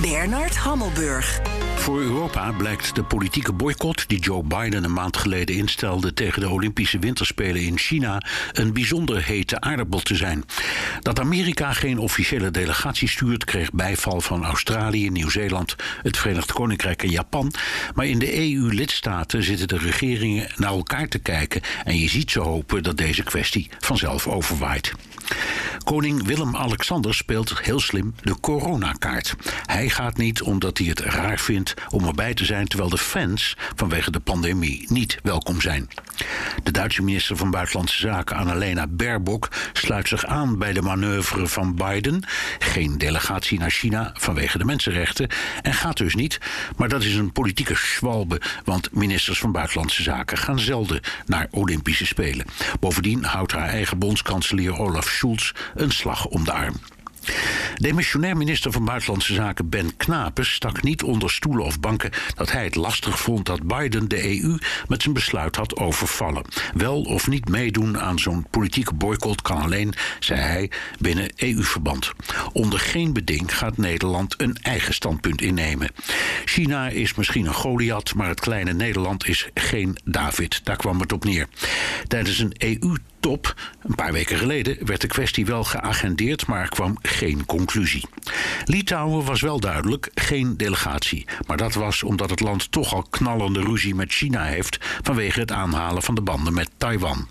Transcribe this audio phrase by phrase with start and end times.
[0.00, 1.40] Bernard Hammelburg.
[1.76, 6.48] Voor Europa blijkt de politieke boycott die Joe Biden een maand geleden instelde tegen de
[6.48, 10.44] Olympische Winterspelen in China een bijzonder hete aardappel te zijn.
[11.00, 17.10] Dat Amerika geen officiële delegatie stuurt, kreeg bijval van Australië, Nieuw-Zeeland, het Verenigd Koninkrijk en
[17.10, 17.52] Japan.
[17.94, 22.40] Maar in de EU-lidstaten zitten de regeringen naar elkaar te kijken en je ziet ze
[22.40, 24.92] hopen dat deze kwestie vanzelf overwaait.
[25.86, 29.34] Koning Willem-Alexander speelt heel slim de coronakaart.
[29.66, 33.56] Hij gaat niet omdat hij het raar vindt om erbij te zijn terwijl de fans
[33.76, 35.88] vanwege de pandemie niet welkom zijn.
[36.62, 41.74] De Duitse minister van Buitenlandse Zaken Annalena Baerbock sluit zich aan bij de manoeuvre van
[41.74, 42.22] Biden.
[42.58, 45.28] Geen delegatie naar China vanwege de mensenrechten
[45.62, 46.38] en gaat dus niet.
[46.76, 52.06] Maar dat is een politieke schwalbe, want ministers van Buitenlandse Zaken gaan zelden naar Olympische
[52.06, 52.46] Spelen.
[52.80, 56.74] Bovendien houdt haar eigen bondskanselier Olaf Scholz een slag om de arm.
[57.74, 62.64] Demissionair minister van Buitenlandse Zaken Ben Knapes stak niet onder stoelen of banken dat hij
[62.64, 66.44] het lastig vond dat Biden de EU met zijn besluit had overvallen.
[66.74, 72.12] Wel of niet meedoen aan zo'n politieke boycott kan alleen, zei hij, binnen EU-verband.
[72.52, 75.90] Onder geen beding gaat Nederland een eigen standpunt innemen.
[76.44, 80.60] China is misschien een Goliath, maar het kleine Nederland is geen David.
[80.64, 81.48] Daar kwam het op neer.
[82.06, 87.46] Tijdens een EU Een paar weken geleden werd de kwestie wel geagendeerd, maar kwam geen
[87.46, 88.04] conclusie.
[88.64, 91.26] Litouwen was wel duidelijk geen delegatie.
[91.46, 95.52] Maar dat was omdat het land toch al knallende ruzie met China heeft vanwege het
[95.52, 97.28] aanhalen van de banden met Taiwan.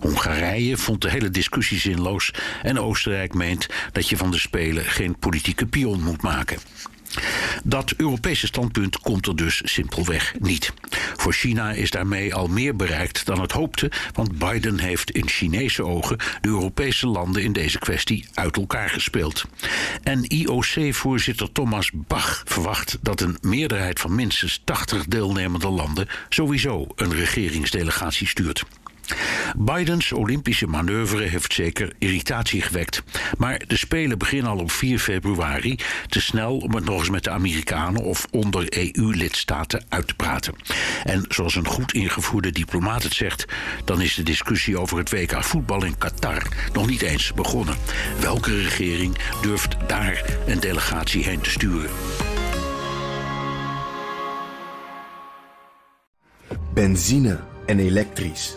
[0.00, 2.30] Hongarije vond de hele discussie zinloos
[2.62, 6.58] en Oostenrijk meent dat je van de Spelen geen politieke pion moet maken.
[7.64, 10.72] Dat Europese standpunt komt er dus simpelweg niet.
[11.26, 15.84] Voor China is daarmee al meer bereikt dan het hoopte, want Biden heeft in Chinese
[15.84, 19.44] ogen de Europese landen in deze kwestie uit elkaar gespeeld.
[20.02, 27.14] En IOC-voorzitter Thomas Bach verwacht dat een meerderheid van minstens 80 deelnemende landen sowieso een
[27.14, 28.64] regeringsdelegatie stuurt.
[29.56, 33.02] Bidens Olympische manoeuvre heeft zeker irritatie gewekt.
[33.38, 35.78] Maar de Spelen beginnen al op 4 februari.
[36.08, 40.54] Te snel om het nog eens met de Amerikanen of onder EU-lidstaten uit te praten.
[41.04, 43.44] En zoals een goed ingevoerde diplomaat het zegt,
[43.84, 46.42] dan is de discussie over het WK voetbal in Qatar
[46.72, 47.76] nog niet eens begonnen.
[48.20, 51.90] Welke regering durft daar een delegatie heen te sturen?
[56.74, 58.56] Benzine en elektrisch